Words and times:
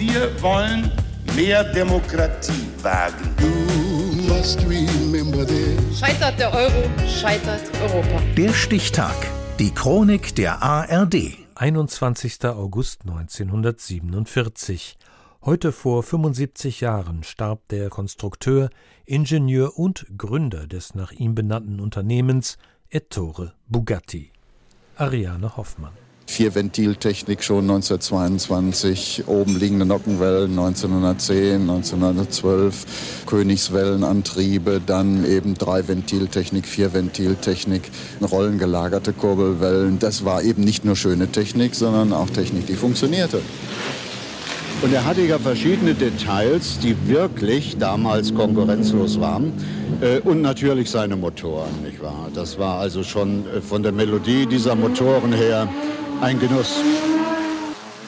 Wir 0.00 0.30
wollen 0.40 0.90
mehr 1.36 1.62
Demokratie 1.62 2.68
wagen. 2.80 3.36
Scheitert 5.94 6.40
der 6.40 6.54
Euro, 6.54 6.88
scheitert 7.06 7.60
Europa. 7.82 8.22
Der 8.34 8.54
Stichtag. 8.54 9.14
Die 9.58 9.70
Chronik 9.74 10.34
der 10.36 10.62
ARD. 10.62 11.36
21. 11.54 12.42
August 12.46 13.02
1947. 13.02 14.96
Heute 15.44 15.70
vor 15.70 16.02
75 16.02 16.80
Jahren 16.80 17.22
starb 17.22 17.68
der 17.68 17.90
Konstrukteur, 17.90 18.70
Ingenieur 19.04 19.78
und 19.78 20.06
Gründer 20.16 20.66
des 20.66 20.94
nach 20.94 21.12
ihm 21.12 21.34
benannten 21.34 21.78
Unternehmens 21.78 22.56
Ettore 22.88 23.52
Bugatti. 23.68 24.30
Ariane 24.96 25.58
Hoffmann. 25.58 25.92
Vierventiltechnik 26.30 27.42
schon 27.42 27.68
1922, 27.68 29.24
oben 29.26 29.58
liegende 29.58 29.84
Nockenwellen 29.84 30.50
1910, 30.50 31.62
1912, 31.62 33.24
Königswellenantriebe, 33.26 34.80
dann 34.84 35.24
eben 35.28 35.54
Dreiventiltechnik, 35.54 36.66
Vierventiltechnik, 36.66 37.82
rollengelagerte 38.22 39.12
Kurbelwellen. 39.12 39.98
Das 39.98 40.24
war 40.24 40.44
eben 40.44 40.62
nicht 40.62 40.84
nur 40.84 40.94
schöne 40.94 41.26
Technik, 41.32 41.74
sondern 41.74 42.12
auch 42.12 42.30
Technik, 42.30 42.66
die 42.68 42.76
funktionierte. 42.76 43.42
Und 44.82 44.94
er 44.94 45.04
hatte 45.04 45.22
ja 45.22 45.38
verschiedene 45.38 45.94
Details, 45.94 46.78
die 46.78 46.96
wirklich 47.08 47.76
damals 47.76 48.32
konkurrenzlos 48.32 49.20
waren. 49.20 49.52
Äh, 50.00 50.20
und 50.20 50.42
natürlich 50.42 50.90
seine 50.90 51.16
Motoren, 51.16 51.82
nicht 51.84 52.00
wahr? 52.00 52.28
Das 52.32 52.56
war 52.56 52.78
also 52.78 53.02
schon 53.02 53.44
äh, 53.48 53.60
von 53.60 53.82
der 53.82 53.92
Melodie 53.92 54.46
dieser 54.46 54.76
Motoren 54.76 55.32
her 55.32 55.68
ein 56.20 56.38
Genuss. 56.38 56.74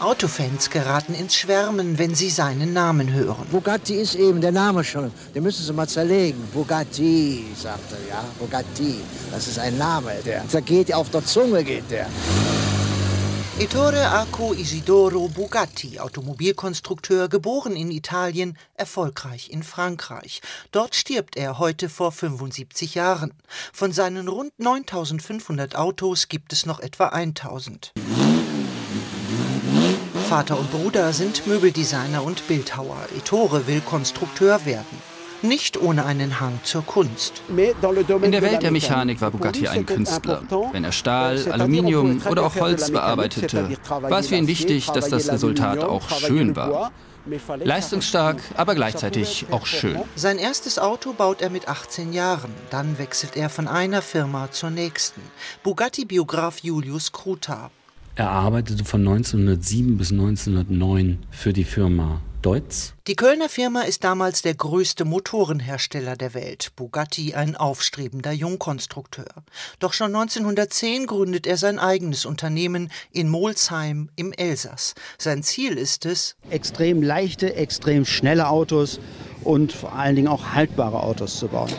Autofans 0.00 0.68
geraten 0.68 1.14
ins 1.14 1.36
Schwärmen, 1.36 1.96
wenn 1.98 2.14
sie 2.14 2.28
seinen 2.28 2.72
Namen 2.72 3.12
hören. 3.12 3.46
Bugatti 3.52 3.94
ist 3.94 4.16
eben 4.16 4.40
der 4.40 4.50
Name 4.50 4.82
schon. 4.82 5.12
Den 5.34 5.44
müssen 5.44 5.64
Sie 5.64 5.72
mal 5.72 5.88
zerlegen. 5.88 6.42
Bugatti, 6.52 7.46
sagt 7.56 7.92
er, 7.92 8.08
ja. 8.10 8.24
Bugatti. 8.38 8.96
Das 9.30 9.46
ist 9.46 9.58
ein 9.58 9.78
Name, 9.78 10.12
der. 10.26 10.42
Der 10.52 10.60
geht 10.60 10.92
auf 10.92 11.10
der 11.10 11.24
Zunge, 11.24 11.62
geht 11.62 11.88
der. 11.90 12.06
Ettore 13.58 14.08
Arco 14.08 14.54
Isidoro 14.54 15.28
Bugatti, 15.28 16.00
Automobilkonstrukteur, 16.00 17.28
geboren 17.28 17.76
in 17.76 17.90
Italien, 17.90 18.56
erfolgreich 18.76 19.50
in 19.50 19.62
Frankreich. 19.62 20.40
Dort 20.72 20.94
stirbt 20.94 21.36
er 21.36 21.58
heute 21.58 21.90
vor 21.90 22.12
75 22.12 22.94
Jahren. 22.94 23.34
Von 23.72 23.92
seinen 23.92 24.28
rund 24.28 24.58
9500 24.58 25.76
Autos 25.76 26.28
gibt 26.28 26.54
es 26.54 26.64
noch 26.64 26.80
etwa 26.80 27.08
1000. 27.08 27.92
Vater 30.28 30.58
und 30.58 30.70
Bruder 30.72 31.12
sind 31.12 31.46
Möbeldesigner 31.46 32.24
und 32.24 32.48
Bildhauer. 32.48 33.06
Ettore 33.14 33.66
will 33.66 33.82
Konstrukteur 33.82 34.64
werden 34.64 35.11
nicht 35.42 35.80
ohne 35.80 36.04
einen 36.04 36.40
Hang 36.40 36.60
zur 36.62 36.84
Kunst. 36.84 37.42
In 37.48 38.32
der 38.32 38.42
Welt 38.42 38.62
der 38.62 38.70
Mechanik 38.70 39.20
war 39.20 39.30
Bugatti 39.30 39.68
ein 39.68 39.86
Künstler. 39.86 40.42
Wenn 40.72 40.84
er 40.84 40.92
Stahl, 40.92 41.50
Aluminium 41.50 42.22
oder 42.28 42.44
auch 42.44 42.56
Holz 42.56 42.90
bearbeitete, 42.90 43.76
war 43.88 44.20
es 44.20 44.28
für 44.28 44.36
ihn 44.36 44.46
wichtig, 44.46 44.86
dass 44.86 45.08
das 45.08 45.30
Resultat 45.30 45.80
auch 45.80 46.08
schön 46.10 46.56
war. 46.56 46.92
Leistungsstark, 47.62 48.40
aber 48.56 48.74
gleichzeitig 48.74 49.46
auch 49.50 49.66
schön. 49.66 49.96
Sein 50.16 50.38
erstes 50.38 50.78
Auto 50.78 51.12
baut 51.12 51.40
er 51.40 51.50
mit 51.50 51.68
18 51.68 52.12
Jahren. 52.12 52.50
Dann 52.70 52.98
wechselt 52.98 53.36
er 53.36 53.48
von 53.48 53.68
einer 53.68 54.02
Firma 54.02 54.50
zur 54.50 54.70
nächsten. 54.70 55.20
Bugatti-Biograf 55.62 56.58
Julius 56.58 57.12
Kruta. 57.12 57.70
Er 58.16 58.30
arbeitete 58.30 58.84
von 58.84 59.00
1907 59.00 59.96
bis 59.96 60.10
1909 60.10 61.24
für 61.30 61.52
die 61.52 61.64
Firma 61.64 62.20
Deutz. 62.42 62.94
Die 63.06 63.14
Kölner 63.14 63.48
Firma 63.48 63.82
ist 63.82 64.02
damals 64.02 64.42
der 64.42 64.54
größte 64.54 65.04
Motorenhersteller 65.04 66.16
der 66.16 66.34
Welt, 66.34 66.72
Bugatti 66.74 67.34
ein 67.34 67.56
aufstrebender 67.56 68.32
Jungkonstrukteur. 68.32 69.32
Doch 69.78 69.92
schon 69.92 70.14
1910 70.14 71.06
gründet 71.06 71.46
er 71.46 71.56
sein 71.56 71.78
eigenes 71.78 72.26
Unternehmen 72.26 72.90
in 73.12 73.28
Molsheim 73.28 74.10
im 74.16 74.32
Elsass. 74.32 74.94
Sein 75.18 75.42
Ziel 75.44 75.78
ist 75.78 76.04
es, 76.04 76.34
extrem 76.50 77.02
leichte, 77.02 77.54
extrem 77.54 78.04
schnelle 78.04 78.48
Autos 78.48 78.98
und 79.44 79.72
vor 79.72 79.94
allen 79.94 80.16
Dingen 80.16 80.28
auch 80.28 80.52
haltbare 80.52 81.00
Autos 81.00 81.38
zu 81.38 81.48
bauen. 81.48 81.72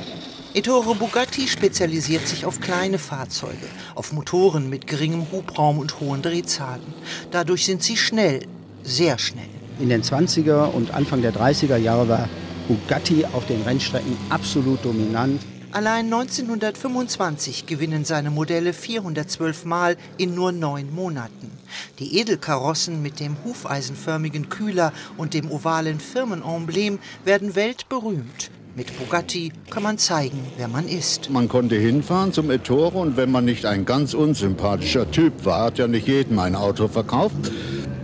Ettore 0.53 0.95
Bugatti 0.95 1.47
spezialisiert 1.47 2.27
sich 2.27 2.45
auf 2.45 2.61
kleine 2.61 2.99
Fahrzeuge, 2.99 3.67
auf 3.95 4.13
Motoren 4.13 4.69
mit 4.69 4.87
geringem 4.87 5.31
Hubraum 5.31 5.79
und 5.79 5.99
hohen 5.99 6.21
Drehzahlen. 6.21 6.93
Dadurch 7.31 7.65
sind 7.65 7.83
sie 7.83 7.97
schnell, 7.97 8.45
sehr 8.83 9.17
schnell. 9.17 9.52
In 9.79 9.89
den 9.89 10.03
20er 10.03 10.65
und 10.71 10.93
Anfang 10.93 11.21
der 11.21 11.33
30er 11.33 11.77
Jahre 11.77 12.07
war 12.07 12.29
Bugatti 12.67 13.25
auf 13.33 13.45
den 13.47 13.61
Rennstrecken 13.63 14.15
absolut 14.29 14.85
dominant. 14.85 15.41
Allein 15.71 16.05
1925 16.05 17.65
gewinnen 17.65 18.05
seine 18.05 18.29
Modelle 18.29 18.73
412 18.73 19.65
Mal 19.65 19.97
in 20.17 20.35
nur 20.35 20.51
neun 20.51 20.93
Monaten. 20.93 21.49
Die 21.97 22.19
Edelkarossen 22.19 23.01
mit 23.01 23.19
dem 23.19 23.37
hufeisenförmigen 23.43 24.49
Kühler 24.49 24.93
und 25.17 25.33
dem 25.33 25.49
ovalen 25.49 25.99
Firmenemblem 25.99 26.99
werden 27.25 27.55
weltberühmt. 27.55 28.51
Mit 28.75 28.95
Bugatti 28.97 29.51
kann 29.69 29.83
man 29.83 29.97
zeigen, 29.97 30.39
wer 30.57 30.67
man 30.67 30.87
ist. 30.87 31.29
Man 31.29 31.47
konnte 31.47 31.75
hinfahren 31.75 32.33
zum 32.33 32.49
Ettore 32.49 32.97
und 32.97 33.17
wenn 33.17 33.31
man 33.31 33.45
nicht 33.45 33.65
ein 33.65 33.85
ganz 33.85 34.13
unsympathischer 34.13 35.09
Typ 35.11 35.45
war, 35.45 35.65
hat 35.65 35.77
ja 35.79 35.87
nicht 35.87 36.07
jedem 36.07 36.39
ein 36.39 36.55
Auto 36.55 36.87
verkauft, 36.87 37.51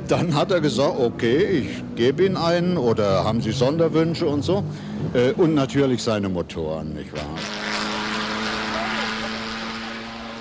dann 0.10 0.36
hat 0.36 0.52
er 0.52 0.62
gesagt, 0.62 1.00
okay, 1.00 1.44
ich 1.46 1.96
gebe 1.96 2.26
Ihnen 2.26 2.38
einen 2.38 2.78
oder 2.78 3.24
haben 3.24 3.42
Sie 3.42 3.52
Sonderwünsche 3.52 4.26
und 4.26 4.44
so. 4.44 4.64
Äh, 5.14 5.32
und 5.34 5.54
natürlich 5.54 6.04
seine 6.04 6.30
Motoren, 6.30 6.94
nicht 6.94 7.14
wahr? 7.14 7.36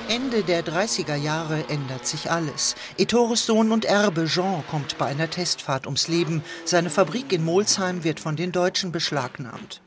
Ende 0.09 0.43
der 0.43 0.65
30er 0.65 1.17
Jahre 1.17 1.65
ändert 1.69 2.07
sich 2.07 2.31
alles. 2.31 2.77
Ettores 2.97 3.45
Sohn 3.45 3.71
und 3.73 3.85
Erbe 3.85 4.25
Jean 4.25 4.65
kommt 4.71 4.97
bei 4.97 5.05
einer 5.05 5.29
Testfahrt 5.29 5.87
ums 5.87 6.09
Leben. 6.09 6.43
Seine 6.65 6.89
Fabrik 6.89 7.31
in 7.31 7.45
Molsheim 7.45 8.05
wird 8.05 8.19
von 8.19 8.35
den 8.35 8.51
Deutschen 8.51 8.91
beschlagnahmt. 8.91 9.83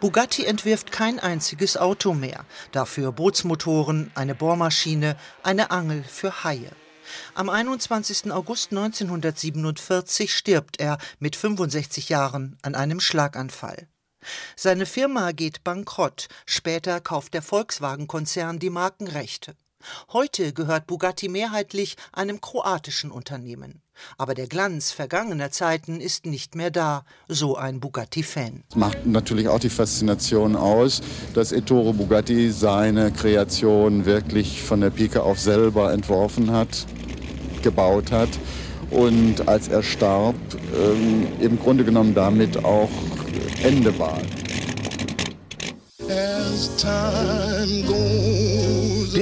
Bugatti 0.00 0.46
entwirft 0.46 0.92
kein 0.92 1.18
einziges 1.18 1.76
Auto 1.76 2.14
mehr. 2.14 2.46
Dafür 2.72 3.12
Bootsmotoren, 3.12 4.10
eine 4.14 4.34
Bohrmaschine, 4.34 5.16
eine 5.42 5.70
Angel 5.70 6.04
für 6.04 6.42
Haie. 6.42 6.70
Am 7.34 7.48
21. 7.48 8.32
August 8.32 8.72
1947 8.72 10.34
stirbt 10.34 10.80
er 10.80 10.98
mit 11.18 11.36
65 11.36 12.08
Jahren 12.08 12.58
an 12.62 12.74
einem 12.74 13.00
Schlaganfall. 13.00 13.88
Seine 14.56 14.86
Firma 14.86 15.32
geht 15.32 15.62
bankrott. 15.64 16.28
Später 16.46 17.00
kauft 17.00 17.34
der 17.34 17.42
Volkswagen-Konzern 17.42 18.58
die 18.58 18.70
Markenrechte. 18.70 19.56
Heute 20.12 20.52
gehört 20.52 20.86
Bugatti 20.86 21.28
mehrheitlich 21.28 21.96
einem 22.12 22.40
kroatischen 22.40 23.10
Unternehmen. 23.10 23.82
Aber 24.18 24.34
der 24.34 24.46
Glanz 24.46 24.92
vergangener 24.92 25.50
Zeiten 25.50 26.00
ist 26.00 26.26
nicht 26.26 26.54
mehr 26.54 26.70
da, 26.70 27.04
so 27.28 27.56
ein 27.56 27.80
Bugatti-Fan. 27.80 28.62
Macht 28.74 29.06
natürlich 29.06 29.48
auch 29.48 29.58
die 29.58 29.70
Faszination 29.70 30.54
aus, 30.56 31.00
dass 31.34 31.52
Ettore 31.52 31.94
Bugatti 31.94 32.50
seine 32.50 33.10
Kreation 33.10 34.04
wirklich 34.04 34.62
von 34.62 34.80
der 34.80 34.90
Pike 34.90 35.22
auf 35.22 35.40
selber 35.40 35.92
entworfen 35.92 36.50
hat, 36.50 36.86
gebaut 37.62 38.12
hat 38.12 38.28
und 38.90 39.48
als 39.48 39.68
er 39.68 39.82
starb, 39.82 40.36
ähm, 40.74 41.26
im 41.40 41.58
Grunde 41.58 41.84
genommen 41.84 42.14
damit 42.14 42.64
auch 42.64 42.90
Ende 43.62 43.98
war. 43.98 44.20